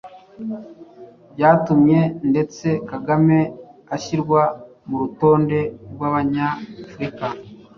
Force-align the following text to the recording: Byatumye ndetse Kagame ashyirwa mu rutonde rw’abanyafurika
Byatumye 1.33 1.99
ndetse 2.29 2.67
Kagame 2.89 3.39
ashyirwa 3.95 4.41
mu 4.87 4.95
rutonde 5.01 5.59
rw’abanyafurika 5.93 7.27